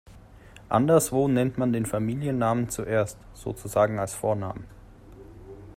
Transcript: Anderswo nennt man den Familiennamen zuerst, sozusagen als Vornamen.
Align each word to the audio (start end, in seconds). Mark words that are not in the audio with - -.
Anderswo 0.67 1.27
nennt 1.27 1.59
man 1.59 1.73
den 1.73 1.85
Familiennamen 1.85 2.69
zuerst, 2.69 3.19
sozusagen 3.35 3.99
als 3.99 4.15
Vornamen. 4.15 4.65